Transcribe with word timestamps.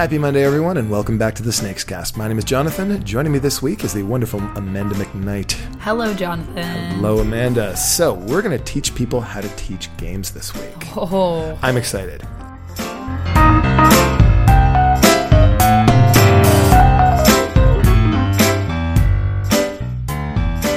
Happy 0.00 0.16
Monday, 0.16 0.42
everyone, 0.42 0.78
and 0.78 0.90
welcome 0.90 1.18
back 1.18 1.34
to 1.34 1.42
the 1.42 1.50
SnakesCast. 1.50 2.16
My 2.16 2.26
name 2.26 2.38
is 2.38 2.44
Jonathan. 2.44 3.04
Joining 3.04 3.32
me 3.32 3.38
this 3.38 3.60
week 3.60 3.84
is 3.84 3.92
the 3.92 4.02
wonderful 4.02 4.40
Amanda 4.56 4.94
McKnight. 4.94 5.52
Hello, 5.80 6.14
Jonathan. 6.14 6.94
Hello, 6.94 7.18
Amanda. 7.18 7.76
So, 7.76 8.14
we're 8.14 8.40
going 8.40 8.56
to 8.56 8.64
teach 8.64 8.94
people 8.94 9.20
how 9.20 9.42
to 9.42 9.48
teach 9.56 9.94
games 9.98 10.30
this 10.30 10.54
week. 10.54 10.96
Oh, 10.96 11.58
I'm 11.60 11.76
excited. 11.76 12.22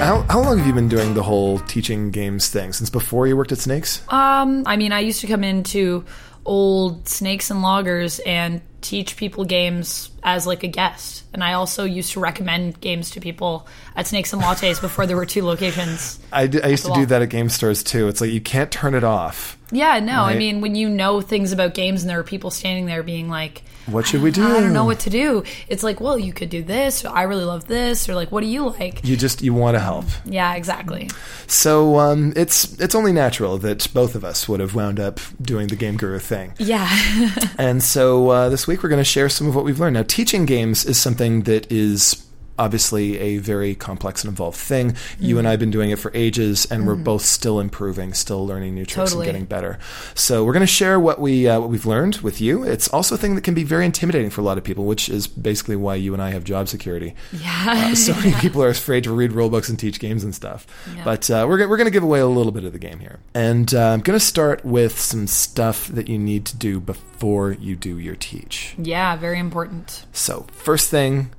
How, 0.01 0.25
how 0.29 0.41
long 0.41 0.57
have 0.57 0.67
you 0.67 0.73
been 0.73 0.89
doing 0.89 1.13
the 1.13 1.23
whole 1.23 1.59
teaching 1.59 2.11
games 2.11 2.49
thing? 2.49 2.73
Since 2.73 2.89
before 2.89 3.25
you 3.25 3.37
worked 3.37 3.53
at 3.53 3.59
Snakes? 3.59 4.03
um, 4.09 4.63
I 4.65 4.75
mean, 4.75 4.91
I 4.91 4.99
used 4.99 5.21
to 5.21 5.27
come 5.27 5.45
into 5.45 6.03
old 6.45 7.07
Snakes 7.07 7.49
and 7.49 7.61
Lattes 7.61 8.19
and 8.25 8.61
teach 8.83 9.17
people 9.17 9.45
games 9.45 10.09
as 10.23 10.47
like 10.47 10.63
a 10.63 10.67
guest, 10.67 11.23
and 11.33 11.43
I 11.43 11.53
also 11.53 11.83
used 11.83 12.13
to 12.13 12.19
recommend 12.19 12.79
games 12.81 13.11
to 13.11 13.19
people 13.19 13.67
at 13.95 14.07
Snakes 14.07 14.33
and 14.33 14.41
Lattes 14.41 14.79
before 14.81 15.05
there 15.05 15.17
were 15.17 15.25
two 15.25 15.43
locations. 15.43 16.19
I, 16.31 16.47
d- 16.47 16.61
I 16.61 16.67
used 16.67 16.83
to 16.85 16.89
the 16.89 16.95
do 16.95 17.05
that 17.07 17.21
at 17.21 17.29
game 17.29 17.49
stores 17.49 17.83
too. 17.83 18.07
It's 18.07 18.21
like 18.21 18.31
you 18.31 18.41
can't 18.41 18.71
turn 18.71 18.95
it 18.95 19.03
off. 19.03 19.57
Yeah, 19.71 19.99
no, 19.99 20.21
I 20.21 20.35
mean, 20.35 20.61
when 20.61 20.75
you 20.75 20.87
know 20.87 21.19
things 21.21 21.51
about 21.51 21.73
games 21.73 22.03
and 22.03 22.09
there 22.09 22.19
are 22.19 22.23
people 22.23 22.51
standing 22.51 22.85
there 22.85 23.01
being 23.01 23.27
like, 23.27 23.63
What 23.87 24.05
should 24.05 24.21
we 24.21 24.29
do? 24.29 24.45
I 24.45 24.59
don't 24.59 24.71
know 24.71 24.85
what 24.85 24.99
to 24.99 25.09
do. 25.09 25.43
It's 25.67 25.81
like, 25.81 25.99
well, 25.99 26.19
you 26.19 26.31
could 26.31 26.51
do 26.51 26.61
this. 26.61 27.03
I 27.05 27.23
really 27.23 27.43
love 27.45 27.65
this. 27.65 28.07
Or 28.07 28.13
like, 28.13 28.31
what 28.31 28.41
do 28.41 28.47
you 28.47 28.69
like? 28.69 29.03
You 29.03 29.17
just 29.17 29.41
you 29.41 29.51
want 29.51 29.73
to 29.73 29.79
help. 29.79 30.05
Yeah, 30.25 30.53
exactly. 30.53 31.09
So 31.47 31.97
um, 31.97 32.33
it's 32.35 32.79
it's 32.79 32.93
only 32.93 33.13
natural 33.13 33.57
that 33.59 33.91
both 33.95 34.13
of 34.13 34.23
us 34.23 34.47
would 34.47 34.59
have 34.59 34.75
wound 34.75 34.99
up 34.99 35.19
doing 35.41 35.67
the 35.69 35.75
Game 35.75 35.97
Guru 35.97 36.19
thing. 36.19 36.53
Yeah. 36.59 36.87
And 37.57 37.81
so 37.81 38.29
uh, 38.29 38.49
this 38.49 38.67
week 38.67 38.83
we're 38.83 38.89
going 38.89 38.99
to 38.99 39.03
share 39.05 39.29
some 39.29 39.47
of 39.47 39.55
what 39.55 39.63
we've 39.63 39.79
learned. 39.79 39.93
Now, 39.95 40.03
teaching 40.13 40.45
games 40.45 40.85
is 40.85 40.95
something 40.95 41.41
that 41.41 41.71
is 41.71 42.23
obviously 42.57 43.17
a 43.19 43.37
very 43.37 43.75
complex 43.75 44.23
and 44.23 44.29
involved 44.29 44.57
thing. 44.57 44.95
You 45.19 45.39
and 45.39 45.47
I 45.47 45.51
have 45.51 45.59
been 45.59 45.71
doing 45.71 45.89
it 45.89 45.99
for 45.99 46.11
ages, 46.13 46.65
and 46.65 46.85
we're 46.87 46.95
both 46.95 47.23
still 47.23 47.59
improving, 47.59 48.13
still 48.13 48.45
learning 48.45 48.75
new 48.75 48.85
tricks 48.85 49.11
Totally. 49.11 49.27
and 49.27 49.33
getting 49.33 49.45
better. 49.45 49.79
So 50.15 50.43
we're 50.43 50.53
going 50.53 50.61
to 50.61 50.67
share 50.67 50.99
what 50.99 51.19
we 51.19 51.47
uh, 51.47 51.59
what 51.59 51.69
we've 51.69 51.85
learned 51.85 52.17
with 52.17 52.39
you. 52.41 52.63
It's 52.63 52.87
also 52.89 53.15
a 53.15 53.17
thing 53.17 53.35
that 53.35 53.43
can 53.43 53.53
be 53.53 53.63
very 53.63 53.85
intimidating 53.85 54.29
for 54.29 54.41
a 54.41 54.43
lot 54.43 54.57
of 54.57 54.63
people, 54.63 54.85
which 54.85 55.09
is 55.09 55.27
basically 55.27 55.75
why 55.75 55.95
you 55.95 56.13
and 56.13 56.21
I 56.21 56.31
have 56.31 56.43
job 56.43 56.67
security. 56.67 57.15
yeah. 57.31 57.89
Uh, 57.91 57.95
so 57.95 58.13
many 58.15 58.33
people 58.39 58.61
are 58.63 58.69
afraid 58.69 59.03
to 59.05 59.11
read 59.13 59.31
rule 59.31 59.49
books 59.49 59.69
and 59.69 59.79
teach 59.79 59.99
games 59.99 60.23
and 60.23 60.33
stuff. 60.35 60.67
Yeah. 60.95 61.03
But 61.03 61.29
uh, 61.29 61.45
we're, 61.47 61.67
we're 61.67 61.77
going 61.77 61.85
to 61.85 61.91
give 61.91 62.03
away 62.03 62.19
a 62.19 62.27
little 62.27 62.51
bit 62.51 62.63
of 62.65 62.73
the 62.73 62.79
game 62.79 62.99
here. 62.99 63.19
And 63.33 63.73
uh, 63.73 63.89
I'm 63.89 64.01
going 64.01 64.19
to 64.19 64.25
start 64.25 64.63
with 64.63 64.99
some 64.99 65.27
stuff 65.27 65.87
that 65.87 66.07
you 66.07 66.17
need 66.19 66.45
to 66.45 66.57
do 66.57 66.79
before 66.79 67.51
you 67.53 67.75
do 67.75 67.97
your 67.97 68.15
teach. 68.15 68.75
yeah, 68.77 69.15
very 69.15 69.39
important. 69.39 70.05
So, 70.11 70.45
first 70.51 70.89
thing, 70.89 71.31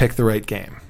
pick 0.00 0.14
the 0.14 0.24
right 0.24 0.46
game. 0.46 0.80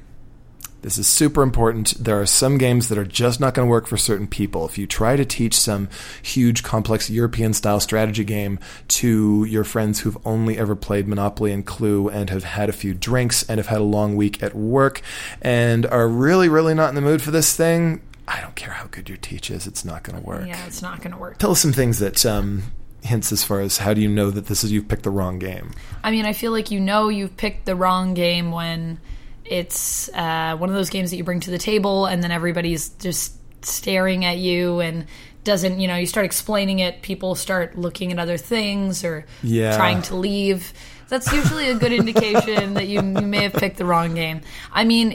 This 0.83 0.97
is 0.97 1.08
super 1.08 1.42
important. 1.42 1.94
There 1.98 2.20
are 2.20 2.27
some 2.27 2.58
games 2.58 2.89
that 2.89 2.97
are 2.97 3.05
just 3.05 3.41
not 3.41 3.55
going 3.55 3.66
to 3.66 3.70
work 3.70 3.89
for 3.89 3.97
certain 3.97 4.28
people. 4.28 4.64
If 4.64 4.78
you 4.78 4.86
try 4.86 5.16
to 5.16 5.25
teach 5.25 5.55
some 5.55 5.89
huge, 6.22 6.62
complex 6.62 7.11
European 7.11 7.53
style 7.53 7.81
strategy 7.81 8.22
game 8.22 8.61
to 8.88 9.44
your 9.44 9.64
friends 9.64 10.00
who've 10.00 10.16
only 10.25 10.56
ever 10.56 10.77
played 10.77 11.08
Monopoly 11.08 11.53
and 11.53 11.66
Clue 11.66 12.08
and 12.08 12.31
have 12.31 12.44
had 12.44 12.69
a 12.69 12.72
few 12.72 12.94
drinks 12.94 13.42
and 13.42 13.58
have 13.58 13.66
had 13.66 13.81
a 13.81 13.84
long 13.84 14.14
week 14.14 14.42
at 14.44 14.55
work 14.55 15.03
and 15.42 15.84
are 15.86 16.08
really, 16.08 16.48
really 16.48 16.72
not 16.72 16.91
in 16.91 16.94
the 16.94 17.00
mood 17.00 17.20
for 17.20 17.33
this 17.33 17.55
thing, 17.56 18.00
I 18.28 18.41
don't 18.41 18.55
care 18.55 18.72
how 18.72 18.86
good 18.86 19.08
your 19.08 19.19
teach 19.19 19.50
is, 19.50 19.66
it's 19.66 19.84
not 19.84 20.05
going 20.05 20.20
to 20.20 20.25
work. 20.25 20.47
Yeah, 20.47 20.64
it's 20.66 20.83
not 20.83 20.98
going 20.98 21.11
to 21.11 21.19
work. 21.19 21.38
Tell 21.38 21.50
us 21.50 21.61
some 21.61 21.72
things 21.72 21.98
that 21.98 22.25
um, 22.25 22.62
hints 23.03 23.33
as 23.33 23.43
far 23.45 23.61
as 23.61 23.78
how 23.78 23.94
do 23.94 24.00
you 24.00 24.09
know 24.09 24.31
that 24.31 24.47
this 24.47 24.62
is 24.65 24.71
you've 24.72 24.88
picked 24.88 25.03
the 25.05 25.11
wrong 25.11 25.38
game. 25.38 25.71
I 26.05 26.11
mean, 26.11 26.27
I 26.27 26.33
feel 26.33 26.53
like 26.53 26.71
you 26.71 26.81
know 26.81 27.09
you've 27.09 27.37
picked 27.37 27.65
the 27.66 27.75
wrong 27.77 28.15
game 28.15 28.50
when 28.53 29.00
it's 29.44 30.09
uh, 30.11 30.56
one 30.56 30.69
of 30.69 30.75
those 30.75 30.91
games 30.91 31.10
that 31.10 31.16
you 31.16 31.25
bring 31.25 31.41
to 31.41 31.50
the 31.50 31.59
table 31.59 32.06
and 32.06 32.22
then 32.22 32.31
everybody's 32.31 32.91
just 32.91 33.34
staring 33.65 34.25
at 34.25 34.39
you 34.39 34.81
and 34.81 35.06
doesn't, 35.44 35.81
you 35.81 35.89
know, 35.89 35.97
you 35.97 36.06
start 36.06 36.27
explaining 36.27 36.78
it, 36.81 37.03
people 37.03 37.34
start 37.34 37.77
looking 37.77 38.12
at 38.12 38.19
other 38.19 38.37
things 38.37 39.05
or 39.05 39.25
Yeah. 39.43 39.75
trying 39.77 40.03
to 40.03 40.16
leave. 40.16 40.72
That's 41.10 41.31
usually 41.32 41.69
a 41.69 41.75
good 41.75 41.93
indication 41.93 42.75
that 42.75 42.87
you, 42.88 43.03
you 43.03 43.26
may 43.26 43.43
have 43.43 43.53
picked 43.53 43.76
the 43.76 43.84
wrong 43.84 44.15
game. 44.15 44.41
I 44.72 44.84
mean, 44.84 45.12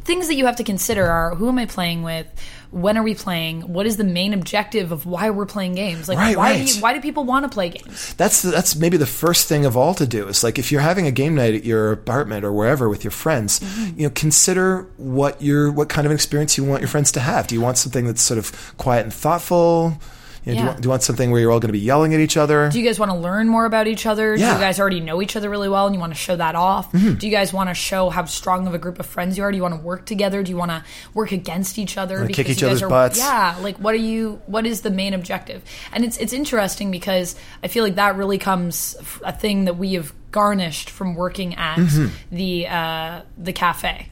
things 0.00 0.26
that 0.28 0.34
you 0.34 0.46
have 0.46 0.56
to 0.56 0.64
consider 0.64 1.06
are 1.06 1.34
who 1.36 1.48
am 1.48 1.58
I 1.58 1.66
playing 1.66 2.02
with? 2.02 2.26
When 2.70 2.98
are 2.98 3.02
we 3.02 3.14
playing? 3.14 3.62
What 3.72 3.86
is 3.86 3.96
the 3.96 4.04
main 4.04 4.34
objective 4.34 4.92
of 4.92 5.06
why 5.06 5.30
we're 5.30 5.46
playing 5.46 5.74
games? 5.74 6.06
Like, 6.06 6.18
Right, 6.18 6.36
why, 6.36 6.50
right. 6.52 6.66
Do 6.66 6.74
you, 6.74 6.82
why 6.82 6.92
do 6.92 7.00
people 7.00 7.24
want 7.24 7.44
to 7.44 7.48
play 7.48 7.70
games? 7.70 8.12
That's 8.14 8.42
the, 8.42 8.50
that's 8.50 8.76
maybe 8.76 8.98
the 8.98 9.06
first 9.06 9.48
thing 9.48 9.64
of 9.64 9.74
all 9.74 9.94
to 9.94 10.06
do. 10.06 10.28
It's 10.28 10.42
like 10.42 10.58
if 10.58 10.70
you're 10.70 10.82
having 10.82 11.06
a 11.06 11.10
game 11.10 11.34
night 11.34 11.54
at 11.54 11.64
your 11.64 11.92
apartment 11.92 12.44
or 12.44 12.52
wherever 12.52 12.88
with 12.88 13.04
your 13.04 13.10
friends, 13.10 13.60
Mm-hmm. 13.60 14.00
you 14.00 14.06
know, 14.08 14.12
consider 14.14 14.82
what 14.98 15.40
your 15.40 15.70
what 15.72 15.88
kind 15.88 16.06
of 16.06 16.12
experience 16.12 16.58
you 16.58 16.64
want 16.64 16.82
your 16.82 16.88
friends 16.88 17.10
to 17.12 17.20
have. 17.20 17.46
Do 17.46 17.54
you 17.54 17.60
want 17.62 17.78
something 17.78 18.04
that's 18.06 18.20
sort 18.22 18.36
of 18.38 18.76
quiet 18.76 19.04
and 19.04 19.12
thoughtful? 19.14 19.98
Know, 20.48 20.54
do, 20.54 20.60
you 20.60 20.66
want, 20.66 20.80
do 20.80 20.86
you 20.86 20.90
want 20.90 21.02
something 21.02 21.30
where 21.30 21.40
you're 21.40 21.50
all 21.52 21.60
going 21.60 21.68
to 21.68 21.72
be 21.72 21.78
yelling 21.78 22.14
at 22.14 22.20
each 22.20 22.36
other? 22.36 22.68
Do 22.70 22.78
you 22.80 22.84
guys 22.84 22.98
want 22.98 23.10
to 23.12 23.16
learn 23.16 23.48
more 23.48 23.64
about 23.66 23.86
each 23.86 24.06
other? 24.06 24.34
Do 24.34 24.40
Yeah. 24.42 24.54
you 24.54 24.60
guys 24.60 24.80
already 24.80 25.00
know 25.00 25.20
each 25.22 25.36
other 25.36 25.48
really 25.50 25.68
well 25.68 25.86
and 25.86 25.94
you 25.94 26.00
want 26.00 26.12
to 26.12 26.18
show 26.18 26.34
that 26.36 26.54
off? 26.54 26.90
Mm-hmm. 26.92 27.14
Do 27.14 27.26
you 27.26 27.32
guys 27.32 27.52
want 27.52 27.68
to 27.70 27.74
show 27.74 28.10
how 28.10 28.24
strong 28.24 28.66
of 28.66 28.74
a 28.74 28.78
group 28.78 28.98
of 28.98 29.06
friends 29.06 29.36
you 29.38 29.44
are? 29.44 29.50
Do 29.50 29.56
you 29.56 29.62
want 29.62 29.74
to 29.74 29.80
work 29.80 30.06
together? 30.06 30.42
Do 30.42 30.50
you 30.50 30.56
want 30.56 30.70
to 30.70 30.82
work 31.14 31.32
against 31.32 31.78
each 31.78 31.96
other? 31.98 32.16
Wanna 32.16 32.28
kick 32.28 32.36
because 32.46 32.52
each 32.56 32.62
you 32.62 32.68
guys 32.68 32.72
other's 32.78 32.82
are, 32.84 32.88
butts? 32.88 33.18
Yeah, 33.18 33.56
like 33.60 33.76
what 33.78 33.94
are 33.94 33.98
you? 33.98 34.40
What 34.46 34.66
is 34.66 34.80
the 34.80 34.90
main 34.90 35.14
objective? 35.14 35.62
And 35.92 36.04
it's 36.04 36.16
it's 36.18 36.32
interesting 36.32 36.90
because 36.90 37.36
I 37.62 37.68
feel 37.68 37.84
like 37.84 37.96
that 37.96 38.16
really 38.16 38.38
comes 38.38 38.96
f- 39.00 39.20
a 39.24 39.32
thing 39.32 39.66
that 39.66 39.76
we 39.76 39.94
have 39.94 40.12
garnished 40.30 40.90
from 40.90 41.14
working 41.14 41.54
at 41.56 41.78
Mm-hmm. 41.78 42.34
the 42.36 42.66
uh, 42.68 43.20
the 43.36 43.52
cafe 43.52 44.08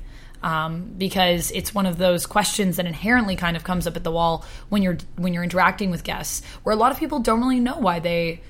um, 0.47 0.95
because 0.97 1.51
it's 1.51 1.75
one 1.75 1.87
of 1.87 1.99
those 1.99 2.25
questions 2.25 2.77
that 2.77 2.87
inherently 2.87 3.34
kind 3.34 3.57
of 3.57 3.65
comes 3.65 3.87
up 3.89 3.97
at 3.97 4.05
the 4.05 4.12
wall 4.12 4.45
when 4.69 4.81
you're 4.83 4.99
when 5.17 5.34
you're 5.34 5.43
interacting 5.43 5.91
with 5.91 6.05
guests, 6.05 6.43
where 6.62 6.73
a 6.73 6.79
lot 6.79 6.93
of 6.93 6.99
people 6.99 7.19
don't 7.19 7.41
really 7.41 7.59
know 7.61 7.79
why 7.79 7.99
they 7.99 8.41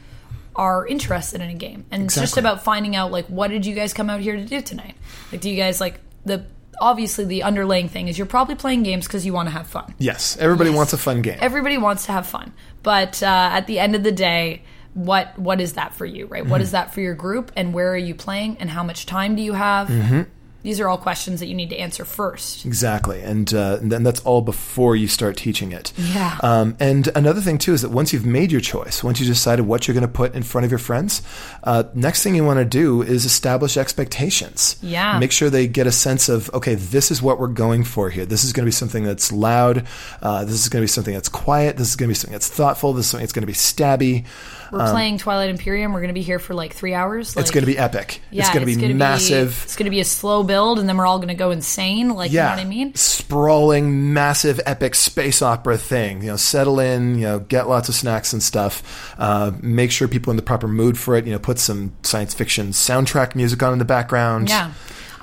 are 0.55 0.87
interested 0.87 1.41
in 1.41 1.49
a 1.49 1.55
game, 1.55 1.85
and 1.91 2.05
it's 2.05 2.15
just 2.15 2.37
about 2.37 2.63
finding 2.63 2.95
out 2.95 3.11
like 3.13 3.27
what 3.27 3.49
did 3.49 3.65
you 3.65 3.75
guys 3.75 3.95
come 3.95 4.11
out 4.11 4.21
here 4.21 4.37
to 4.37 4.45
do 4.45 4.61
tonight? 4.61 4.95
Like, 5.33 5.41
do 5.41 5.49
you 5.51 5.57
guys 5.57 5.81
like 5.81 6.01
the 6.27 6.45
obviously 6.79 7.25
the 7.25 7.43
underlying 7.43 7.89
thing 7.89 8.09
is 8.09 8.19
you're 8.19 8.27
probably 8.27 8.55
playing 8.55 8.83
games 8.83 9.07
because 9.07 9.25
you 9.25 9.33
want 9.33 9.49
to 9.49 9.53
have 9.53 9.67
fun. 9.67 9.95
yes, 9.99 10.37
everybody 10.39 10.69
Yes. 10.71 10.77
wants 10.77 10.93
a 10.93 10.99
fun 10.99 11.23
game. 11.23 11.39
Everybody 11.41 11.79
wants 11.79 12.05
to 12.07 12.13
have 12.13 12.27
fun, 12.27 12.53
but 12.83 13.23
uh, 13.23 13.27
at 13.59 13.67
the 13.67 13.79
end 13.79 13.95
of 13.97 14.03
the 14.03 14.13
day. 14.13 14.63
What 14.95 15.39
what 15.39 15.61
is 15.61 15.75
that 15.75 15.93
for 15.95 16.07
you, 16.07 16.25
right? 16.25 16.41
Mm-hmm. 16.41 16.51
What 16.51 16.63
is 16.63 16.71
that 16.71 16.95
for 16.95 17.03
your 17.03 17.15
group, 17.15 17.53
and 17.55 17.75
where 17.75 17.93
are 17.93 17.99
you 17.99 18.15
playing, 18.15 18.57
and 18.61 18.71
how 18.71 18.83
much 18.83 19.05
time 19.05 19.37
do 19.37 19.43
you 19.43 19.53
have? 19.53 19.89
Mm-hmm. 19.89 20.23
These 20.67 20.81
are 20.81 20.89
all 20.89 20.99
questions 20.99 21.39
that 21.39 21.47
you 21.47 21.55
need 21.55 21.71
to 21.71 21.77
answer 21.77 22.05
first. 22.05 22.67
Exactly, 22.67 23.21
and 23.23 23.55
uh, 23.55 23.79
and 23.81 24.05
that's 24.05 24.19
all 24.23 24.43
before 24.43 24.97
you 24.97 25.07
start 25.07 25.37
teaching 25.37 25.71
it. 25.71 25.93
Yeah. 25.97 26.41
Um, 26.43 26.77
and 26.81 27.09
another 27.15 27.41
thing 27.41 27.59
too 27.59 27.73
is 27.73 27.83
that 27.83 27.93
once 27.93 28.13
you've 28.13 28.27
made 28.27 28.51
your 28.51 28.61
choice, 28.61 29.05
once 29.05 29.21
you 29.21 29.27
decided 29.27 29.65
what 29.65 29.87
you're 29.87 29.95
going 29.95 30.03
to 30.03 30.13
put 30.13 30.35
in 30.35 30.43
front 30.43 30.65
of 30.65 30.73
your 30.73 30.81
friends, 30.81 31.23
uh, 31.63 31.85
next 31.95 32.25
thing 32.25 32.35
you 32.35 32.45
want 32.45 32.59
to 32.59 32.65
do 32.65 33.01
is 33.01 33.25
establish 33.25 33.77
expectations. 33.77 34.77
Yeah. 34.83 35.21
Make 35.21 35.31
sure 35.31 35.51
they 35.51 35.69
get 35.69 35.87
a 35.87 35.93
sense 35.93 36.29
of 36.29 36.53
okay, 36.53 36.75
this 36.75 37.13
is 37.13 37.23
what 37.23 37.39
we're 37.39 37.47
going 37.47 37.85
for 37.85 38.11
here. 38.11 38.27
This 38.27 38.43
is 38.43 38.53
going 38.53 38.65
to 38.65 38.69
be 38.69 38.73
something 38.73 39.05
that's 39.05 39.31
loud. 39.31 39.87
Uh, 40.21 40.45
this 40.45 40.65
is 40.65 40.69
going 40.69 40.81
to 40.81 40.85
be 40.85 40.89
something 40.89 41.15
that's 41.15 41.29
quiet. 41.29 41.77
This 41.77 41.91
is 41.91 41.95
going 41.95 42.09
to 42.09 42.11
be 42.11 42.17
something 42.17 42.33
that's 42.33 42.49
thoughtful. 42.49 42.93
This 42.93 43.07
is 43.07 43.11
something 43.13 43.23
that's 43.23 43.33
going 43.33 43.43
to 43.43 43.47
be 43.47 43.53
stabby. 43.53 44.25
We're 44.73 44.91
playing 44.91 45.19
Twilight 45.19 45.51
Imperium. 45.51 45.93
We're 45.93 46.01
going 46.01 46.09
to 46.09 46.15
be 46.15 46.23
here 46.23 46.39
for 46.39 46.55
like 46.55 46.75
three 46.75 46.95
hours. 46.95 47.37
Um, 47.37 47.41
it's 47.41 47.51
going 47.51 47.63
to 47.63 47.71
be 47.71 47.79
epic. 47.79 48.21
yeah, 48.31 48.43
it's 48.43 48.53
going 48.53 48.67
to 48.67 48.77
be 48.77 48.95
massive. 48.95 49.61
it's 49.65 49.77
going 49.77 49.85
to 49.85 49.91
be 49.91 50.01
a 50.01 50.05
slow 50.05 50.43
build, 50.43 50.56
and 50.79 50.89
then 50.89 50.97
we're 50.97 51.07
all 51.07 51.19
going 51.19 51.29
to 51.29 51.35
go 51.35 51.51
insane. 51.51 52.11
Like, 52.11 52.33
yeah, 52.33 52.51
you 52.51 52.51
know 52.51 52.63
what 52.63 52.67
I 52.67 52.69
mean? 52.69 52.95
sprawling, 52.95 54.13
massive, 54.13 54.61
epic 54.67 54.95
space 54.95 55.43
opera 55.43 55.77
thing. 55.77 56.23
You 56.23 56.29
know, 56.29 56.37
settle 56.37 56.81
in. 56.81 57.17
You 57.17 57.23
know, 57.23 57.39
get 57.41 57.69
lots 57.69 57.89
of 57.89 57.95
snacks 57.95 58.33
and 58.33 58.43
stuff. 58.43 59.15
Uh, 59.19 59.53
make 59.61 59.91
sure 59.91 60.09
people 60.09 60.31
are 60.31 60.35
in 60.35 60.37
the 60.37 60.43
proper 60.43 60.69
mood 60.69 60.99
for 60.99 61.17
it. 61.17 61.27
You 61.27 61.33
know, 61.33 61.39
put 61.39 61.59
some 61.59 61.93
science 62.03 62.35
fiction 62.35 62.69
soundtrack 62.69 63.35
music 63.35 63.63
on 63.63 63.73
in 63.73 63.79
the 63.79 63.85
background. 63.85 64.49
Yeah. 64.49 64.73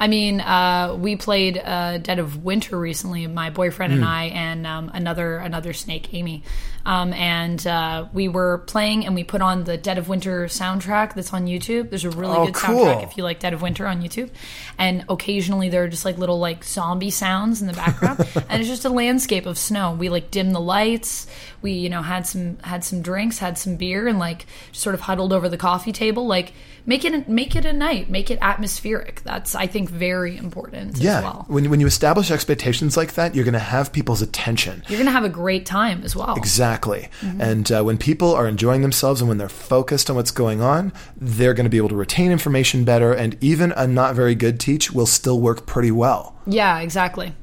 I 0.03 0.07
mean, 0.07 0.41
uh, 0.41 0.97
we 0.99 1.15
played 1.15 1.57
uh, 1.57 1.97
Dead 1.97 2.19
of 2.19 2.43
Winter 2.43 2.77
recently. 2.77 3.25
My 3.27 3.49
boyfriend 3.51 3.93
Hmm. 3.93 3.99
and 3.99 4.05
I, 4.05 4.23
and 4.25 4.67
um, 4.67 4.91
another 4.93 5.37
another 5.37 5.71
snake, 5.71 6.13
Amy, 6.13 6.43
um, 6.85 7.13
and 7.13 7.65
uh, 7.65 8.07
we 8.11 8.27
were 8.27 8.57
playing, 8.67 9.05
and 9.05 9.15
we 9.15 9.23
put 9.23 9.41
on 9.41 9.63
the 9.63 9.77
Dead 9.77 9.97
of 9.97 10.09
Winter 10.09 10.47
soundtrack 10.47 11.13
that's 11.13 11.31
on 11.33 11.45
YouTube. 11.47 11.89
There's 11.89 12.03
a 12.03 12.09
really 12.09 12.35
Oh, 12.35 12.45
good 12.47 12.55
cool. 12.55 12.83
soundtrack 12.83 13.03
if 13.03 13.15
you 13.15 13.23
like 13.23 13.39
Dead 13.39 13.53
of 13.53 13.61
Winter 13.61 13.87
on 13.87 14.01
YouTube, 14.01 14.29
and 14.77 15.05
occasionally 15.07 15.69
there 15.69 15.83
are 15.83 15.87
just 15.87 16.03
like 16.03 16.17
little 16.17 16.37
like 16.39 16.65
zombie 16.65 17.09
sounds 17.09 17.61
in 17.61 17.67
the 17.67 17.73
background, 17.73 18.19
and 18.49 18.59
it's 18.59 18.69
just 18.69 18.83
a 18.83 18.89
landscape 18.89 19.45
of 19.45 19.57
snow. 19.57 19.93
We 19.93 20.09
like 20.09 20.31
dim 20.31 20.51
the 20.51 20.59
lights. 20.59 21.27
We 21.61 21.71
you 21.71 21.89
know 21.89 22.01
had 22.01 22.27
some 22.27 22.57
had 22.59 22.83
some 22.83 23.01
drinks, 23.01 23.37
had 23.37 23.57
some 23.57 23.77
beer, 23.77 24.05
and 24.05 24.19
like 24.19 24.47
sort 24.73 24.95
of 24.95 24.99
huddled 25.01 25.31
over 25.31 25.47
the 25.47 25.55
coffee 25.57 25.93
table. 25.93 26.27
Like 26.27 26.51
make 26.85 27.05
it 27.05 27.29
make 27.29 27.55
it 27.55 27.63
a 27.63 27.71
night, 27.71 28.09
make 28.09 28.29
it 28.29 28.37
atmospheric. 28.41 29.21
That's 29.23 29.55
I 29.55 29.67
think 29.67 29.92
very 29.93 30.37
important 30.37 30.97
Yeah. 30.97 31.17
as 31.19 31.23
well. 31.23 31.45
When, 31.47 31.69
when 31.69 31.79
you 31.79 31.87
establish 31.87 32.31
expectations 32.31 32.97
like 32.97 33.13
that, 33.13 33.35
you're 33.35 33.45
going 33.45 33.53
to 33.53 33.59
have 33.59 33.93
people's 33.93 34.21
attention. 34.21 34.83
You're 34.87 34.97
going 34.97 35.05
to 35.05 35.11
have 35.11 35.23
a 35.23 35.29
great 35.29 35.65
time 35.65 36.01
as 36.03 36.15
well. 36.15 36.35
Exactly. 36.35 37.09
And 37.39 37.71
uh, 37.71 37.83
when 37.83 37.97
people 37.97 38.33
are 38.33 38.47
enjoying 38.47 38.81
themselves 38.81 39.21
and 39.21 39.27
when 39.29 39.37
they're 39.37 39.49
focused 39.49 40.09
on 40.09 40.15
what's 40.15 40.31
going 40.31 40.61
on, 40.61 40.91
they're 41.15 41.53
going 41.53 41.65
to 41.65 41.69
be 41.69 41.77
able 41.77 41.89
to 41.89 41.95
retain 41.95 42.31
information 42.31 42.83
better. 42.83 43.13
And 43.13 43.37
even 43.41 43.71
a 43.73 43.87
not 43.87 44.15
very 44.15 44.35
good 44.35 44.59
teach 44.59 44.91
will 44.91 45.05
still 45.05 45.39
work 45.39 45.65
pretty 45.65 45.91
well. 45.91 46.35
Yeah, 46.45 46.79
exactly. 46.79 47.33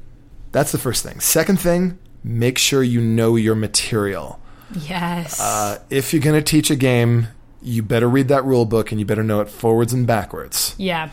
That's 0.51 0.71
the 0.71 0.77
first 0.77 1.03
thing. 1.03 1.19
Second 1.21 1.59
thing, 1.59 1.97
make 2.23 2.57
sure 2.57 2.83
you 2.83 2.99
know 3.01 3.35
your 3.35 3.55
material. 3.55 4.39
Yes. 4.79 5.39
Uh, 5.39 5.79
if 5.89 6.13
you're 6.13 6.21
going 6.21 6.35
to 6.41 6.43
teach 6.43 6.69
a 6.69 6.75
game, 6.75 7.27
you 7.61 7.83
better 7.83 8.09
read 8.09 8.27
that 8.29 8.43
rule 8.43 8.65
book 8.65 8.91
and 8.91 8.99
you 8.99 9.05
better 9.05 9.23
know 9.23 9.39
it 9.41 9.49
forwards 9.49 9.93
and 9.93 10.07
backwards. 10.07 10.75
Yeah. 10.77 11.09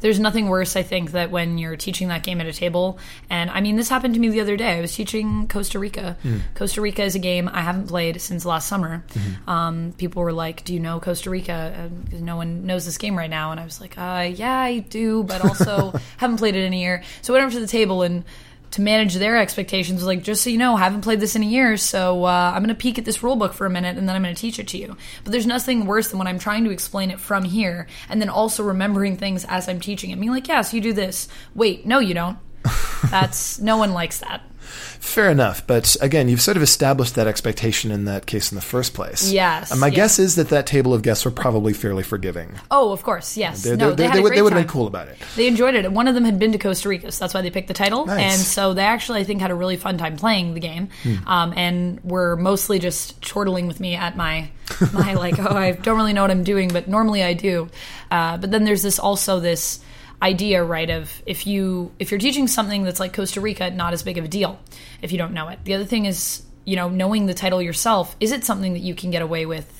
There's 0.00 0.18
nothing 0.18 0.48
worse, 0.48 0.76
I 0.76 0.82
think, 0.82 1.12
that 1.12 1.30
when 1.30 1.58
you're 1.58 1.76
teaching 1.76 2.08
that 2.08 2.22
game 2.22 2.40
at 2.40 2.46
a 2.46 2.52
table. 2.52 2.98
And 3.28 3.50
I 3.50 3.60
mean, 3.60 3.76
this 3.76 3.88
happened 3.88 4.14
to 4.14 4.20
me 4.20 4.28
the 4.30 4.40
other 4.40 4.56
day. 4.56 4.78
I 4.78 4.80
was 4.80 4.94
teaching 4.94 5.46
Costa 5.48 5.78
Rica. 5.78 6.16
Costa 6.54 6.80
Rica 6.80 7.02
is 7.02 7.14
a 7.14 7.18
game 7.18 7.48
I 7.52 7.60
haven't 7.60 7.88
played 7.88 8.20
since 8.20 8.44
last 8.44 8.66
summer. 8.68 9.04
Um, 9.46 9.92
people 9.98 10.22
were 10.22 10.32
like, 10.32 10.64
Do 10.64 10.74
you 10.74 10.80
know 10.80 11.00
Costa 11.00 11.30
Rica? 11.30 11.90
Uh, 12.12 12.16
no 12.18 12.36
one 12.36 12.66
knows 12.66 12.84
this 12.86 12.98
game 12.98 13.16
right 13.16 13.30
now. 13.30 13.50
And 13.50 13.60
I 13.60 13.64
was 13.64 13.80
like, 13.80 13.98
uh, 13.98 14.30
Yeah, 14.34 14.58
I 14.58 14.78
do, 14.78 15.22
but 15.24 15.44
also 15.44 15.92
haven't 16.16 16.38
played 16.38 16.56
it 16.56 16.64
in 16.64 16.72
a 16.72 16.78
year. 16.78 17.02
So 17.22 17.34
I 17.34 17.36
went 17.36 17.46
over 17.46 17.54
to 17.54 17.60
the 17.60 17.66
table 17.66 18.02
and 18.02 18.24
to 18.72 18.80
manage 18.80 19.14
their 19.14 19.36
expectations 19.36 20.04
like 20.04 20.22
just 20.22 20.42
so 20.42 20.50
you 20.50 20.58
know 20.58 20.76
I 20.76 20.80
haven't 20.80 21.02
played 21.02 21.20
this 21.20 21.36
in 21.36 21.42
a 21.42 21.46
year 21.46 21.76
so 21.76 22.24
uh, 22.24 22.52
i'm 22.54 22.62
going 22.62 22.68
to 22.68 22.74
peek 22.74 22.98
at 22.98 23.04
this 23.04 23.22
rule 23.22 23.36
book 23.36 23.52
for 23.52 23.66
a 23.66 23.70
minute 23.70 23.96
and 23.96 24.08
then 24.08 24.16
i'm 24.16 24.22
going 24.22 24.34
to 24.34 24.40
teach 24.40 24.58
it 24.58 24.68
to 24.68 24.78
you. 24.78 24.96
But 25.24 25.32
there's 25.32 25.46
nothing 25.46 25.86
worse 25.86 26.08
than 26.08 26.18
when 26.18 26.28
i'm 26.28 26.38
trying 26.38 26.64
to 26.64 26.70
explain 26.70 27.10
it 27.10 27.20
from 27.20 27.44
here 27.44 27.86
and 28.08 28.20
then 28.20 28.28
also 28.28 28.62
remembering 28.62 29.16
things 29.16 29.44
as 29.44 29.68
i'm 29.68 29.80
teaching 29.80 30.10
it 30.10 30.20
being 30.20 30.30
like 30.30 30.48
yes 30.48 30.72
you 30.72 30.80
do 30.80 30.92
this. 30.92 31.28
Wait 31.54 31.86
no 31.86 31.98
you 31.98 32.14
don't. 32.14 32.38
That's 33.10 33.58
no 33.58 33.76
one 33.76 33.92
likes 33.92 34.18
that 34.18 34.42
Fair 34.70 35.30
enough. 35.30 35.66
But 35.66 35.96
again, 36.00 36.28
you've 36.28 36.40
sort 36.40 36.56
of 36.56 36.62
established 36.62 37.14
that 37.16 37.26
expectation 37.26 37.90
in 37.90 38.04
that 38.04 38.26
case 38.26 38.52
in 38.52 38.56
the 38.56 38.62
first 38.62 38.94
place. 38.94 39.30
Yes, 39.30 39.70
And 39.70 39.80
my 39.80 39.88
yeah. 39.88 39.94
guess 39.94 40.18
is 40.18 40.36
that 40.36 40.48
that 40.50 40.66
table 40.66 40.94
of 40.94 41.02
guests 41.02 41.24
were 41.24 41.30
probably 41.30 41.72
fairly 41.72 42.02
forgiving. 42.02 42.54
oh 42.70 42.92
of 42.92 43.02
course 43.02 43.36
yes 43.36 43.62
They, 43.62 43.76
no 43.76 43.90
they, 43.90 43.96
they, 43.96 44.04
had 44.04 44.14
they 44.14 44.18
a 44.18 44.22
would, 44.22 44.28
great 44.28 44.36
they 44.36 44.42
would 44.42 44.52
have 44.52 44.62
been 44.62 44.70
cool 44.70 44.86
about 44.86 45.08
it. 45.08 45.16
They 45.36 45.46
enjoyed 45.46 45.74
it. 45.74 45.90
One 45.90 46.08
of 46.08 46.14
them 46.14 46.24
had 46.24 46.38
been 46.38 46.52
to 46.52 46.58
Costa 46.58 46.88
Rica, 46.88 47.10
so 47.12 47.24
that's 47.24 47.34
why 47.34 47.42
they 47.42 47.50
picked 47.50 47.68
the 47.68 47.74
title. 47.74 48.06
Nice. 48.06 48.16
Hmm. 48.16 48.20
And 48.20 48.40
so 48.40 48.74
they 48.74 48.82
actually, 48.84 49.20
I 49.20 49.24
think, 49.24 49.40
had 49.40 49.50
a 49.50 49.54
really 49.54 49.76
fun 49.76 49.98
time 49.98 50.16
playing 50.16 50.54
the 50.54 50.60
game, 50.60 50.88
um, 51.26 51.52
and 51.56 52.02
were 52.04 52.36
mostly 52.36 52.78
just 52.78 53.20
chortling 53.22 53.66
with 53.66 53.80
me 53.80 53.94
at 53.94 54.16
my 54.16 54.50
my 54.92 55.14
like, 55.14 55.38
oh, 55.38 55.56
I 55.56 55.72
don't 55.72 55.96
really 55.96 56.12
know 56.12 56.22
what 56.22 56.30
I'm 56.30 56.44
doing, 56.44 56.68
but 56.68 56.88
normally 56.88 57.22
I 57.22 57.34
do. 57.34 57.68
Uh, 58.10 58.36
but 58.36 58.50
then 58.50 58.64
there's 58.64 58.82
this 58.82 58.98
also 58.98 59.40
this 59.40 59.80
idea, 60.22 60.62
right? 60.62 60.90
Of 60.90 61.22
if 61.26 61.46
you 61.46 61.92
if 61.98 62.10
you're 62.10 62.20
teaching 62.20 62.46
something 62.46 62.82
that's 62.82 63.00
like 63.00 63.14
Costa 63.14 63.40
Rica, 63.40 63.70
not 63.70 63.92
as 63.92 64.02
big 64.02 64.18
of 64.18 64.24
a 64.24 64.28
deal 64.28 64.58
if 65.02 65.12
you 65.12 65.18
don't 65.18 65.32
know 65.32 65.48
it. 65.48 65.58
The 65.64 65.74
other 65.74 65.84
thing 65.84 66.04
is, 66.06 66.42
you 66.64 66.76
know, 66.76 66.88
knowing 66.88 67.26
the 67.26 67.34
title 67.34 67.60
yourself. 67.62 68.14
Is 68.20 68.32
it 68.32 68.44
something 68.44 68.72
that 68.74 68.80
you 68.80 68.94
can 68.94 69.10
get 69.10 69.22
away 69.22 69.46
with? 69.46 69.76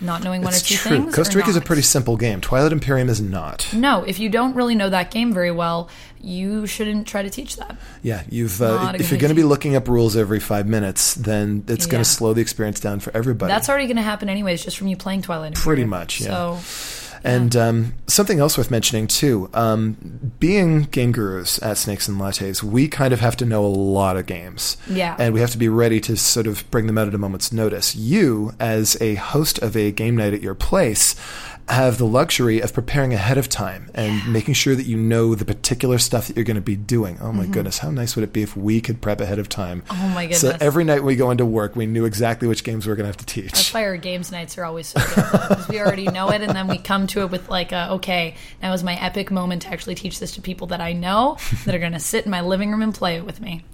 Not 0.00 0.24
knowing 0.24 0.42
one 0.42 0.52
It's 0.52 0.62
or 0.64 0.66
two 0.66 0.74
true. 0.74 0.90
things. 0.98 1.14
Costa 1.14 1.38
Rica 1.38 1.50
is 1.50 1.56
a 1.56 1.60
pretty 1.60 1.80
simple 1.82 2.16
game. 2.16 2.40
Twilight 2.40 2.72
Imperium 2.72 3.08
is 3.08 3.20
not. 3.20 3.66
No, 3.72 4.02
if 4.02 4.18
you 4.18 4.28
don't 4.28 4.54
really 4.56 4.74
know 4.74 4.90
that 4.90 5.12
game 5.12 5.32
very 5.32 5.52
well, 5.52 5.88
you 6.20 6.66
shouldn't 6.66 7.06
try 7.06 7.22
to 7.22 7.30
teach 7.30 7.56
that. 7.56 7.76
Yeah, 8.02 8.24
you've 8.28 8.60
uh, 8.60 8.92
if 8.96 9.10
you're 9.12 9.20
going 9.20 9.30
to 9.30 9.36
be 9.36 9.44
looking 9.44 9.76
up 9.76 9.86
rules 9.86 10.16
every 10.16 10.40
five 10.40 10.66
minutes, 10.66 11.14
then 11.14 11.64
it's 11.68 11.86
going 11.86 12.00
Yeah. 12.00 12.04
to 12.04 12.10
slow 12.10 12.34
the 12.34 12.40
experience 12.40 12.80
down 12.80 12.98
for 13.00 13.16
everybody. 13.16 13.52
That's 13.52 13.68
already 13.68 13.86
going 13.86 13.96
to 13.96 14.02
happen 14.02 14.28
anyways, 14.28 14.64
just 14.64 14.76
from 14.76 14.88
you 14.88 14.96
playing 14.96 15.22
Twilight. 15.22 15.52
Imperium. 15.52 15.64
Pretty 15.64 15.84
much, 15.84 16.20
yeah. 16.20 16.26
So 16.58 17.03
And 17.24 17.56
um, 17.56 17.94
something 18.06 18.38
else 18.38 18.58
worth 18.58 18.70
mentioning 18.70 19.06
too, 19.06 19.48
um, 19.54 20.32
being 20.38 20.82
game 20.82 21.12
gurus 21.12 21.62
at 21.62 21.78
Snakes 21.78 22.06
and 22.06 22.20
Lattes, 22.20 22.62
we 22.62 22.86
kind 22.86 23.12
of 23.14 23.20
have 23.20 23.36
to 23.38 23.46
know 23.46 23.64
a 23.64 23.68
lot 23.68 24.16
of 24.16 24.26
games. 24.26 24.76
Yeah. 24.88 25.16
And 25.18 25.32
we 25.32 25.40
have 25.40 25.50
to 25.52 25.58
be 25.58 25.68
ready 25.68 26.00
to 26.02 26.16
sort 26.16 26.46
of 26.46 26.70
bring 26.70 26.86
them 26.86 26.98
out 26.98 27.08
at 27.08 27.14
a 27.14 27.18
moment's 27.18 27.52
notice. 27.52 27.96
You, 27.96 28.52
as 28.60 29.00
a 29.00 29.14
host 29.14 29.58
of 29.60 29.76
a 29.76 29.90
game 29.90 30.16
night 30.16 30.34
at 30.34 30.42
your 30.42 30.54
place, 30.54 31.16
have 31.68 31.96
the 31.96 32.04
luxury 32.04 32.60
of 32.60 32.74
preparing 32.74 33.14
ahead 33.14 33.38
of 33.38 33.48
time 33.48 33.90
and 33.94 34.30
making 34.30 34.52
sure 34.52 34.74
that 34.74 34.84
you 34.84 34.96
know 34.96 35.34
the 35.34 35.44
particular 35.44 35.98
stuff 35.98 36.28
that 36.28 36.36
you're 36.36 36.44
going 36.44 36.56
to 36.56 36.60
be 36.60 36.76
doing. 36.76 37.18
Oh 37.20 37.32
my 37.32 37.46
goodness, 37.46 37.78
how 37.78 37.90
nice 37.90 38.16
would 38.16 38.22
it 38.22 38.32
be 38.32 38.42
if 38.42 38.54
we 38.56 38.80
could 38.80 39.00
prep 39.00 39.20
ahead 39.20 39.38
of 39.38 39.48
time? 39.48 39.80
Mm-hmm. 39.82 40.04
Oh 40.04 40.08
my 40.08 40.24
goodness. 40.24 40.40
So 40.42 40.56
every 40.60 40.84
night 40.84 41.02
we 41.02 41.16
go 41.16 41.30
into 41.30 41.46
work, 41.46 41.74
we 41.74 41.86
knew 41.86 42.04
exactly 42.04 42.48
which 42.48 42.64
games 42.64 42.86
we 42.86 42.90
were 42.90 42.96
going 42.96 43.04
to 43.04 43.08
have 43.08 43.16
to 43.16 43.26
teach. 43.26 43.52
that's 43.52 43.72
why 43.72 43.84
our 43.84 43.96
games 43.96 44.30
nights 44.30 44.58
are 44.58 44.64
always 44.64 44.88
so 44.88 45.00
good 45.00 45.48
because 45.48 45.68
we 45.68 45.80
already 45.80 46.04
know 46.04 46.28
it, 46.30 46.42
and 46.42 46.54
then 46.54 46.68
we 46.68 46.76
come 46.76 47.06
to 47.08 47.13
it 47.22 47.30
with 47.30 47.48
like, 47.48 47.72
a, 47.72 47.92
okay, 47.92 48.34
now 48.62 48.72
is 48.72 48.82
my 48.82 48.94
epic 49.00 49.30
moment 49.30 49.62
to 49.62 49.68
actually 49.68 49.94
teach 49.94 50.18
this 50.18 50.32
to 50.32 50.40
people 50.42 50.66
that 50.68 50.80
I 50.80 50.92
know 50.92 51.36
that 51.64 51.74
are 51.74 51.78
going 51.78 51.92
to 51.92 52.00
sit 52.00 52.24
in 52.24 52.30
my 52.30 52.40
living 52.40 52.70
room 52.70 52.82
and 52.82 52.94
play 52.94 53.16
it 53.16 53.24
with 53.24 53.40
me. 53.40 53.64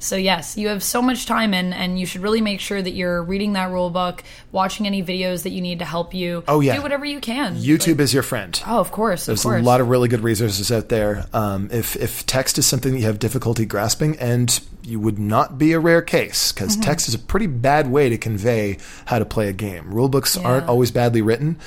So 0.00 0.14
yes, 0.14 0.56
you 0.56 0.68
have 0.68 0.82
so 0.84 1.02
much 1.02 1.26
time 1.26 1.52
in, 1.52 1.72
and 1.72 1.98
you 1.98 2.06
should 2.06 2.20
really 2.22 2.40
make 2.40 2.60
sure 2.60 2.80
that 2.80 2.92
you're 2.92 3.20
reading 3.22 3.54
that 3.54 3.70
rule 3.70 3.90
book, 3.90 4.22
watching 4.52 4.86
any 4.86 5.02
videos 5.02 5.42
that 5.42 5.50
you 5.50 5.60
need 5.60 5.80
to 5.80 5.84
help 5.84 6.14
you. 6.14 6.44
Oh, 6.46 6.60
yeah. 6.60 6.76
do 6.76 6.82
whatever 6.82 7.04
you 7.04 7.18
can. 7.18 7.56
YouTube 7.56 7.98
is 7.98 8.14
your 8.14 8.22
friend. 8.22 8.62
Oh, 8.64 8.78
of 8.78 8.92
course, 8.92 9.26
There's 9.26 9.40
of 9.40 9.50
course. 9.50 9.60
a 9.60 9.64
lot 9.64 9.80
of 9.80 9.88
really 9.88 10.06
good 10.08 10.20
resources 10.20 10.70
out 10.70 10.88
there. 10.88 11.26
Um, 11.32 11.68
if 11.72 11.96
if 11.96 12.24
text 12.26 12.58
is 12.58 12.66
something 12.66 12.92
that 12.92 12.98
you 13.00 13.06
have 13.06 13.18
difficulty 13.18 13.66
grasping, 13.66 14.16
and 14.20 14.60
you 14.84 15.00
would 15.00 15.18
not 15.18 15.58
be 15.58 15.72
a 15.72 15.80
rare 15.80 16.00
case 16.02 16.52
because 16.52 16.68
Mm-hmm. 16.76 16.82
text 16.82 17.08
is 17.08 17.14
a 17.14 17.18
pretty 17.18 17.46
bad 17.48 17.90
way 17.90 18.08
to 18.08 18.16
convey 18.18 18.78
how 19.06 19.18
to 19.18 19.24
play 19.24 19.48
a 19.48 19.52
game. 19.52 19.92
Rule 19.92 20.08
books 20.08 20.36
aren't 20.36 20.66
always 20.68 20.90
badly 20.92 21.22
written, 21.22 21.58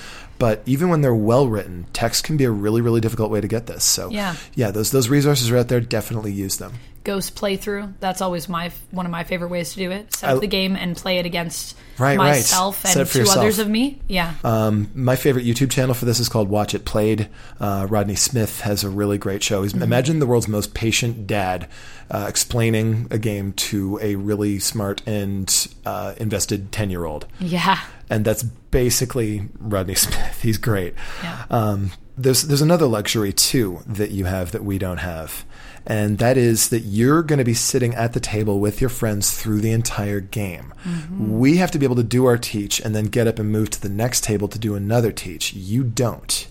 but 0.42 0.62
even 0.66 0.90
when 0.90 1.02
they're 1.02 1.16
well 1.16 1.48
written, 1.48 1.86
text 1.94 2.24
can 2.26 2.36
be 2.36 2.44
a 2.44 2.52
really 2.52 2.82
really 2.82 3.00
difficult 3.00 3.30
way 3.32 3.40
to 3.40 3.48
get 3.48 3.68
this. 3.68 3.84
So 3.86 4.10
Yeah. 4.10 4.36
yeah, 4.56 4.72
those 4.72 4.92
those 4.92 5.08
resources 5.08 5.50
are 5.52 5.58
out 5.58 5.68
there. 5.70 5.80
Definitely 5.80 6.34
use 6.34 6.58
them. 6.58 6.74
Ghost 7.04 7.36
playthrough. 7.36 7.94
That's 8.00 8.22
always 8.22 8.48
my 8.50 8.72
one 8.92 9.06
of 9.06 9.12
my 9.12 9.24
favorite 9.24 9.50
ways 9.50 9.72
to 9.74 9.78
do 9.80 9.92
it. 9.92 10.14
Set 10.16 10.30
up 10.30 10.38
I- 10.38 10.40
the 10.40 10.48
game 10.48 10.76
and 10.76 10.96
play 10.96 11.18
it 11.18 11.26
against 11.26 11.76
Right, 11.98 12.18
right. 12.18 12.30
myself 12.30 12.82
Set 12.82 12.98
and 12.98 13.08
two 13.10 13.20
yourself. 13.20 13.38
others 13.40 13.60
of 13.60 13.68
me. 13.70 14.00
Yeah. 14.08 14.34
Um, 14.44 14.90
my 14.96 15.16
favorite 15.16 15.46
YouTube 15.46 15.70
channel 15.72 15.94
for 15.94 16.06
this 16.06 16.20
is 16.20 16.30
called 16.30 16.50
Watch 16.50 16.74
It 16.74 16.84
Played. 16.86 17.28
Uh, 17.60 17.86
Rodney 17.90 18.16
Smith 18.16 18.62
has 18.62 18.84
a 18.84 18.90
really 18.90 19.18
great 19.20 19.44
show. 19.44 19.62
He's, 19.64 19.74
Imagine 19.74 20.18
the 20.20 20.26
world's 20.26 20.48
most 20.48 20.74
patient 20.74 21.28
dad 21.28 21.68
uh, 22.10 22.26
explaining 22.28 23.08
a 23.12 23.20
game 23.20 23.54
to 23.54 24.00
a 24.02 24.16
really 24.16 24.58
smart 24.58 25.02
and 25.08 25.68
uh, 25.86 26.14
invested 26.18 26.72
10 26.72 26.90
year 26.90 27.06
old. 27.06 27.28
yeah. 27.40 27.80
And 28.10 28.26
that's 28.26 28.44
basically 28.44 29.48
Rodney 29.60 29.96
Smith. 29.96 30.42
He's 30.42 30.58
great. 30.58 30.96
Yeah. 31.24 31.46
Um, 31.50 31.92
there's, 32.18 32.42
there's 32.44 32.62
another 32.62 32.86
luxury, 32.88 33.32
too, 33.32 33.80
that 33.88 34.12
you 34.12 34.26
have 34.26 34.52
that 34.52 34.64
we 34.66 34.78
don't 34.78 34.98
have. 34.98 35.46
And 35.86 36.20
that 36.20 36.38
is 36.38 36.70
that 36.70 36.82
you're 36.82 37.24
going 37.24 37.40
to 37.40 37.46
be 37.46 37.54
sitting 37.54 37.96
at 37.96 38.14
the 38.14 38.20
table 38.20 38.60
with 38.60 38.82
your 38.82 38.90
friends 38.90 39.32
through 39.40 39.62
the 39.62 39.72
entire 39.72 40.20
game. 40.20 40.74
We 41.20 41.58
have 41.58 41.72
to 41.72 41.80
be 41.80 41.86
able 41.86 41.96
to 41.96 42.04
do 42.04 42.26
our 42.26 42.38
teach 42.38 42.80
and 42.80 42.96
then 42.96 43.06
get 43.06 43.28
up 43.28 43.40
and 43.40 43.52
move 43.52 43.72
to 43.72 43.82
the 43.82 43.90
next 43.90 44.24
table 44.24 44.48
to 44.48 44.60
do 44.60 44.76
another 44.76 45.12
teach. 45.12 45.54
You 45.54 45.84
don't. 45.84 46.48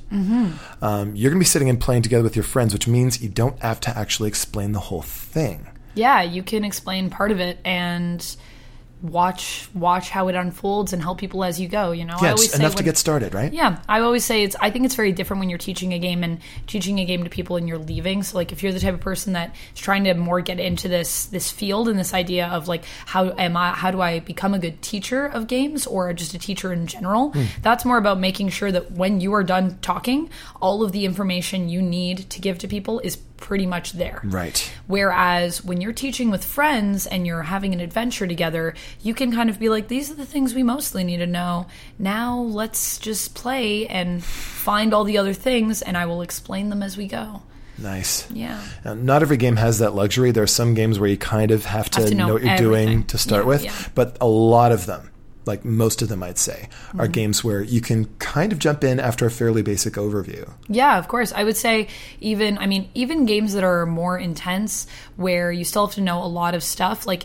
Um, 0.83 1.15
you're 1.15 1.31
going 1.31 1.39
to 1.39 1.45
be 1.45 1.45
sitting 1.45 1.69
and 1.71 1.81
playing 1.81 2.03
together 2.03 2.25
with 2.25 2.35
your 2.37 2.43
friends, 2.43 2.73
which 2.73 2.89
means 2.89 3.23
you 3.23 3.29
don't 3.29 3.59
have 3.61 3.81
to 3.81 3.97
actually 3.97 4.29
explain 4.29 4.73
the 4.73 4.81
whole 4.81 5.03
thing. 5.03 5.67
Yeah, 5.95 6.23
you 6.23 6.43
can 6.43 6.65
explain 6.65 7.11
part 7.11 7.31
of 7.31 7.41
it 7.41 7.59
and 7.65 8.25
watch 9.03 9.69
watch 9.75 10.11
how 10.11 10.29
it 10.29 10.35
unfolds 10.35 10.93
and 10.93 11.03
help 11.03 11.19
people 11.19 11.45
as 11.45 11.61
you 11.61 11.69
go, 11.69 11.93
you 11.93 12.05
know. 12.05 12.15
I 12.15 12.25
Yeah, 12.25 12.31
always 12.31 12.45
it's 12.45 12.55
say 12.55 12.61
enough 12.61 12.75
to 12.77 12.83
get 12.83 12.97
started, 12.97 13.35
right? 13.35 13.53
Yeah, 13.53 13.81
I 13.89 14.01
always 14.01 14.25
say 14.25 14.43
it's. 14.43 14.57
I 14.61 14.71
think 14.71 14.85
it's 14.85 14.95
very 14.95 15.13
different 15.13 15.41
when 15.41 15.49
you're 15.49 15.59
teaching 15.59 15.93
a 15.93 15.99
game 15.99 16.23
and 16.23 16.41
teaching 16.67 16.99
a 16.99 17.05
game 17.05 17.25
to 17.25 17.31
people 17.31 17.57
and 17.57 17.69
you're 17.69 17.79
leaving. 17.79 18.23
So, 18.23 18.37
like, 18.37 18.53
if 18.53 18.63
you're 18.63 18.73
the 18.73 18.81
type 18.81 18.95
of 18.95 19.01
person 19.01 19.33
that 19.33 19.55
is 19.75 19.81
trying 19.81 20.05
to 20.05 20.15
more 20.15 20.41
get 20.41 20.61
into 20.61 20.89
this 20.89 21.27
this 21.27 21.51
field 21.51 21.89
and 21.89 21.99
this 21.99 22.15
idea 22.15 22.47
of 22.47 22.69
like 22.69 22.85
how 23.07 23.31
am 23.31 23.57
I, 23.57 23.71
how 23.71 23.91
do 23.91 24.01
I 24.01 24.21
become 24.21 24.55
a 24.55 24.59
good 24.59 24.83
teacher 24.83 25.27
of 25.27 25.47
games 25.47 25.87
or 25.87 26.13
just 26.13 26.35
a 26.35 26.39
teacher 26.39 26.73
in 26.73 26.87
general? 26.87 27.31
Hmm. 27.31 27.45
That's 27.63 27.85
more 27.85 27.99
about 27.99 28.21
making 28.21 28.51
sure 28.51 28.71
that 28.73 28.93
when 28.93 29.21
you 29.21 29.33
are 29.35 29.45
done 29.45 29.79
talking, 29.83 30.31
all 30.61 30.83
of 30.83 30.93
the 30.93 31.05
information 31.05 31.69
you 31.69 31.83
need 31.83 32.31
to 32.31 32.41
give 32.41 32.59
to 32.59 32.69
people 32.69 33.01
is 33.01 33.17
pretty 33.41 33.67
much 33.67 33.93
there. 33.95 34.21
Right. 34.23 34.71
Whereas 34.87 35.65
when 35.65 35.81
you're 35.81 35.93
teaching 35.93 36.31
with 36.31 36.45
friends 36.45 37.07
and 37.07 37.27
you're 37.27 37.43
having 37.43 37.73
an 37.75 37.81
adventure 37.81 38.27
together, 38.27 38.75
you 39.03 39.15
can 39.15 39.33
kind 39.33 39.51
of 39.51 39.59
be 39.59 39.69
like, 39.69 39.89
these 39.89 40.11
are 40.11 40.15
the 40.15 40.27
things 40.27 40.55
we 40.55 40.63
mostly 40.63 41.03
need 41.03 41.17
to 41.19 41.27
know. 41.27 41.67
Now 41.99 42.39
let's 42.39 42.99
just 42.99 43.35
play 43.35 43.87
and 43.89 44.23
find 44.23 44.93
all 44.95 45.05
the 45.05 45.19
other 45.19 45.33
things, 45.33 45.83
and 45.83 45.97
I 45.97 46.07
will 46.07 46.23
explain 46.23 46.69
them 46.69 46.83
as 46.83 46.97
we 46.97 47.07
go. 47.09 47.43
Nice. 47.79 48.31
Yeah. 48.31 48.63
Now, 48.85 48.93
not 48.93 49.23
every 49.23 49.39
game 49.39 49.57
has 49.57 49.79
that 49.79 49.95
luxury. 49.95 50.33
There 50.33 50.43
are 50.43 50.47
some 50.47 50.75
games 50.75 50.99
where 50.99 51.09
you 51.09 51.17
kind 51.17 51.51
of 51.51 51.65
have 51.65 51.89
to, 51.91 52.01
Have 52.01 52.11
to 52.11 52.15
know 52.15 52.35
what 52.35 52.43
you're 52.43 52.51
everything. 52.53 52.87
doing 52.89 53.05
to 53.05 53.17
start 53.17 53.45
Yeah, 53.45 53.49
with, 53.49 53.65
yeah. 53.65 53.75
but 53.95 54.19
a 54.21 54.27
lot 54.27 54.71
of 54.71 54.85
them, 54.85 55.11
like 55.51 55.65
most 55.65 56.01
of 56.03 56.09
them, 56.09 56.23
I'd 56.23 56.39
say, 56.39 56.69
are 56.95 57.05
Mm-hmm. 57.05 57.13
games 57.13 57.45
where 57.45 57.63
you 57.63 57.81
can 57.81 58.07
kind 58.19 58.53
of 58.53 58.59
jump 58.59 58.85
in 58.85 59.01
after 59.01 59.27
a 59.27 59.31
fairly 59.31 59.63
basic 59.63 59.95
overview. 59.95 60.49
Yeah, 60.69 60.99
of 60.99 61.09
course. 61.09 61.33
I 61.33 61.43
would 61.45 61.57
say 61.57 61.89
even 62.21 62.57
I 62.59 62.67
mean 62.67 62.89
even 62.95 63.27
games 63.27 63.53
that 63.55 63.65
are 63.65 63.85
more 63.87 64.17
intense 64.19 64.87
where 65.17 65.51
you 65.53 65.65
still 65.65 65.87
have 65.87 65.95
to 65.97 66.01
know 66.01 66.23
a 66.23 66.31
lot 66.41 66.55
of 66.55 66.63
stuff 66.63 67.07
like 67.07 67.25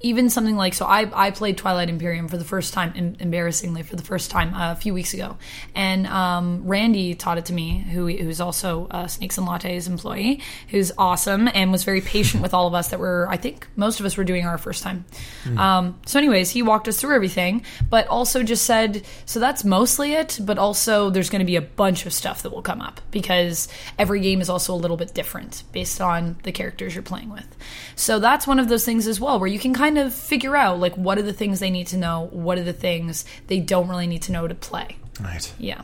even 0.00 0.30
something 0.30 0.56
like 0.56 0.74
so 0.74 0.86
I, 0.86 1.10
I 1.12 1.30
played 1.30 1.58
twilight 1.58 1.88
imperium 1.88 2.28
for 2.28 2.36
the 2.36 2.44
first 2.44 2.72
time 2.72 2.92
em- 2.96 3.16
embarrassingly 3.20 3.82
for 3.82 3.96
the 3.96 4.02
first 4.02 4.30
time 4.30 4.54
uh, 4.54 4.72
a 4.72 4.76
few 4.76 4.94
weeks 4.94 5.14
ago. 5.14 5.36
And 5.74 6.06
um, 6.06 6.66
randy 6.66 7.14
taught 7.14 7.38
it 7.38 7.46
to 7.46 7.52
me 7.52 7.78
who 7.78 8.08
who's 8.08 8.40
also 8.40 8.86
a 8.90 9.08
snakes 9.08 9.38
and 9.38 9.46
lattes 9.46 9.86
employee 9.86 10.42
who's 10.68 10.92
awesome 10.98 11.48
and 11.52 11.72
was 11.72 11.84
very 11.84 12.00
patient 12.00 12.42
with 12.42 12.54
all 12.54 12.66
of 12.66 12.74
us 12.74 12.88
that 12.88 12.98
were 13.00 13.26
i 13.30 13.36
think 13.36 13.66
most 13.76 14.00
of 14.00 14.06
us 14.06 14.16
were 14.16 14.24
doing 14.24 14.46
our 14.46 14.58
first 14.58 14.82
time. 14.82 15.04
Um, 15.56 15.98
so 16.06 16.18
anyways 16.18 16.50
he 16.50 16.62
walked 16.62 16.88
us 16.88 17.00
through 17.00 17.14
everything 17.14 17.64
but 17.88 18.06
also 18.08 18.42
just 18.42 18.64
said 18.64 19.04
so 19.26 19.40
that's 19.40 19.64
mostly 19.64 20.12
it 20.12 20.38
but 20.42 20.58
also 20.58 21.10
there's 21.10 21.30
going 21.30 21.40
to 21.40 21.46
be 21.46 21.56
a 21.56 21.62
bunch 21.62 22.06
of 22.06 22.12
stuff 22.12 22.42
that 22.42 22.50
will 22.50 22.62
come 22.62 22.80
up 22.80 23.00
because 23.10 23.68
every 23.98 24.20
game 24.20 24.40
is 24.40 24.48
also 24.48 24.74
a 24.74 24.76
little 24.76 24.96
bit 24.96 25.14
different 25.14 25.64
based 25.72 26.00
on 26.00 26.36
the 26.42 26.52
characters 26.52 26.94
you're 26.94 27.02
playing 27.02 27.30
with. 27.30 27.46
So 27.96 28.18
that's 28.18 28.46
one 28.46 28.58
of 28.58 28.68
those 28.68 28.84
things 28.84 29.06
as 29.06 29.20
well 29.20 29.38
where 29.38 29.48
you 29.48 29.58
can 29.58 29.74
kind 29.74 29.89
of 29.98 30.12
figure 30.14 30.56
out 30.56 30.78
like 30.78 30.94
what 30.96 31.18
are 31.18 31.22
the 31.22 31.32
things 31.32 31.60
they 31.60 31.70
need 31.70 31.86
to 31.88 31.96
know 31.96 32.28
what 32.32 32.58
are 32.58 32.62
the 32.64 32.72
things 32.72 33.24
they 33.46 33.60
don't 33.60 33.88
really 33.88 34.06
need 34.06 34.22
to 34.22 34.32
know 34.32 34.46
to 34.48 34.54
play 34.54 34.96
Right. 35.20 35.52
yeah 35.58 35.82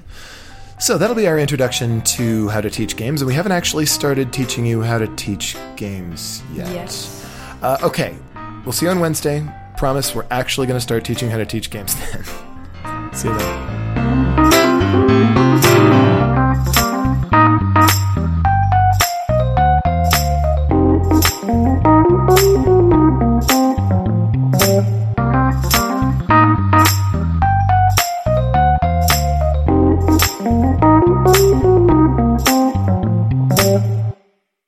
So 0.78 0.98
that'll 0.98 1.16
be 1.16 1.26
our 1.26 1.38
introduction 1.38 2.02
to 2.02 2.48
how 2.48 2.60
to 2.60 2.68
teach 2.68 2.96
games, 2.96 3.22
and 3.22 3.26
we 3.26 3.32
haven't 3.34 3.52
actually 3.52 3.86
started 3.86 4.30
teaching 4.32 4.66
you 4.66 4.82
how 4.82 4.98
to 4.98 5.06
teach 5.16 5.56
games 5.76 6.42
yet. 6.52 6.68
Yes. 6.70 7.24
Uh, 7.62 7.78
okay, 7.82 8.14
we'll 8.64 8.72
see 8.72 8.84
you 8.84 8.90
on 8.92 9.00
Wednesday. 9.00 9.42
Promise 9.78 10.14
we're 10.14 10.26
actually 10.30 10.66
going 10.66 10.76
to 10.76 10.80
start 10.82 11.02
teaching 11.02 11.30
how 11.30 11.38
to 11.38 11.46
teach 11.46 11.70
games 11.70 11.94
then. 11.96 12.24
see 13.14 13.28
you 13.28 13.38
then. 13.38 13.85